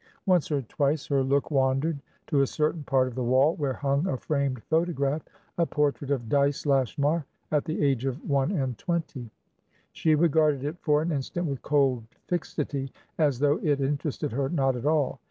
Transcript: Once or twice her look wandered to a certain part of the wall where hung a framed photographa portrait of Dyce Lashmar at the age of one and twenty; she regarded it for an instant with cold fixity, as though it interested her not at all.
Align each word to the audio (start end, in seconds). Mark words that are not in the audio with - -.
Once 0.25 0.49
or 0.51 0.63
twice 0.63 1.05
her 1.05 1.21
look 1.21 1.51
wandered 1.51 1.99
to 2.25 2.41
a 2.41 2.47
certain 2.47 2.81
part 2.83 3.07
of 3.07 3.13
the 3.13 3.23
wall 3.23 3.53
where 3.57 3.73
hung 3.75 4.07
a 4.07 4.17
framed 4.17 4.63
photographa 4.63 5.29
portrait 5.69 6.09
of 6.09 6.27
Dyce 6.27 6.65
Lashmar 6.65 7.23
at 7.51 7.65
the 7.65 7.83
age 7.83 8.05
of 8.05 8.27
one 8.27 8.49
and 8.51 8.75
twenty; 8.79 9.29
she 9.91 10.15
regarded 10.15 10.63
it 10.63 10.79
for 10.79 11.03
an 11.03 11.11
instant 11.11 11.45
with 11.45 11.61
cold 11.61 12.01
fixity, 12.25 12.91
as 13.19 13.37
though 13.37 13.59
it 13.61 13.79
interested 13.79 14.31
her 14.31 14.49
not 14.49 14.75
at 14.75 14.87
all. 14.87 15.19